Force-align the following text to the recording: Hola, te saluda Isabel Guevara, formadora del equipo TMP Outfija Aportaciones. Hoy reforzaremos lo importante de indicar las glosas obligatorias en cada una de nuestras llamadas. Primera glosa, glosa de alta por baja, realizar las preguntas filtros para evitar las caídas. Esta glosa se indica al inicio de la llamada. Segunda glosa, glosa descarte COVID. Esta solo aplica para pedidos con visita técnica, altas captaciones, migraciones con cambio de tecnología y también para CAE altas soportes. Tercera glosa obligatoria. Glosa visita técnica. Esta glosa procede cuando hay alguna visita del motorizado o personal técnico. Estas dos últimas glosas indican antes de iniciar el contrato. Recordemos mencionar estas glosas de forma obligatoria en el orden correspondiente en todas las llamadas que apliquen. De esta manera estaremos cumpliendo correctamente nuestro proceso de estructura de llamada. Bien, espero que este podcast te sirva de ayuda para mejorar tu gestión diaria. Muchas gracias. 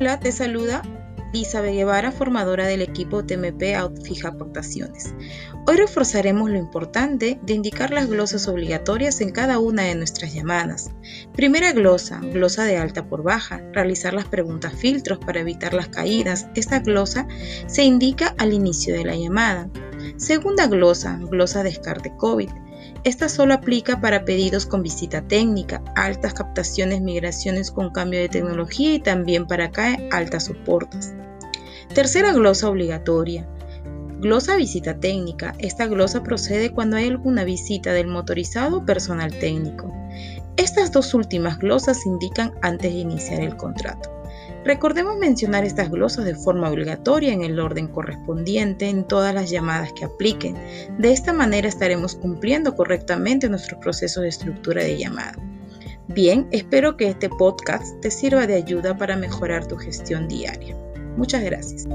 Hola, 0.00 0.18
te 0.18 0.32
saluda 0.32 0.82
Isabel 1.32 1.76
Guevara, 1.76 2.10
formadora 2.10 2.66
del 2.66 2.82
equipo 2.82 3.24
TMP 3.24 3.76
Outfija 3.76 4.30
Aportaciones. 4.30 5.14
Hoy 5.68 5.76
reforzaremos 5.76 6.50
lo 6.50 6.58
importante 6.58 7.38
de 7.40 7.54
indicar 7.54 7.92
las 7.92 8.08
glosas 8.08 8.48
obligatorias 8.48 9.20
en 9.20 9.30
cada 9.30 9.60
una 9.60 9.82
de 9.82 9.94
nuestras 9.94 10.34
llamadas. 10.34 10.90
Primera 11.32 11.72
glosa, 11.72 12.18
glosa 12.20 12.64
de 12.64 12.76
alta 12.76 13.06
por 13.06 13.22
baja, 13.22 13.62
realizar 13.72 14.14
las 14.14 14.24
preguntas 14.24 14.74
filtros 14.74 15.20
para 15.20 15.40
evitar 15.40 15.74
las 15.74 15.88
caídas. 15.88 16.48
Esta 16.56 16.80
glosa 16.80 17.28
se 17.68 17.84
indica 17.84 18.34
al 18.38 18.52
inicio 18.52 18.94
de 18.94 19.04
la 19.04 19.14
llamada. 19.14 19.70
Segunda 20.16 20.66
glosa, 20.66 21.20
glosa 21.20 21.62
descarte 21.62 22.12
COVID. 22.16 22.50
Esta 23.04 23.28
solo 23.28 23.54
aplica 23.54 24.00
para 24.00 24.24
pedidos 24.24 24.66
con 24.66 24.82
visita 24.82 25.22
técnica, 25.22 25.82
altas 25.94 26.34
captaciones, 26.34 27.02
migraciones 27.02 27.70
con 27.70 27.90
cambio 27.90 28.20
de 28.20 28.28
tecnología 28.28 28.94
y 28.94 28.98
también 28.98 29.46
para 29.46 29.70
CAE 29.70 30.08
altas 30.10 30.44
soportes. 30.44 31.12
Tercera 31.94 32.32
glosa 32.32 32.68
obligatoria. 32.68 33.46
Glosa 34.20 34.56
visita 34.56 34.98
técnica. 34.98 35.54
Esta 35.58 35.86
glosa 35.86 36.22
procede 36.22 36.70
cuando 36.70 36.96
hay 36.96 37.08
alguna 37.08 37.44
visita 37.44 37.92
del 37.92 38.06
motorizado 38.06 38.78
o 38.78 38.86
personal 38.86 39.38
técnico. 39.38 39.92
Estas 40.56 40.92
dos 40.92 41.12
últimas 41.12 41.58
glosas 41.58 42.06
indican 42.06 42.54
antes 42.62 42.92
de 42.92 43.00
iniciar 43.00 43.40
el 43.40 43.56
contrato. 43.56 44.23
Recordemos 44.64 45.18
mencionar 45.18 45.64
estas 45.64 45.90
glosas 45.90 46.24
de 46.24 46.34
forma 46.34 46.70
obligatoria 46.70 47.32
en 47.32 47.42
el 47.42 47.60
orden 47.60 47.86
correspondiente 47.88 48.88
en 48.88 49.04
todas 49.06 49.34
las 49.34 49.50
llamadas 49.50 49.92
que 49.92 50.06
apliquen. 50.06 50.56
De 50.98 51.12
esta 51.12 51.34
manera 51.34 51.68
estaremos 51.68 52.14
cumpliendo 52.14 52.74
correctamente 52.74 53.48
nuestro 53.50 53.78
proceso 53.78 54.22
de 54.22 54.28
estructura 54.28 54.82
de 54.82 54.96
llamada. 54.96 55.34
Bien, 56.08 56.46
espero 56.50 56.96
que 56.96 57.08
este 57.08 57.28
podcast 57.28 58.00
te 58.00 58.10
sirva 58.10 58.46
de 58.46 58.54
ayuda 58.54 58.96
para 58.96 59.16
mejorar 59.16 59.66
tu 59.66 59.76
gestión 59.76 60.28
diaria. 60.28 60.76
Muchas 61.16 61.42
gracias. 61.44 61.86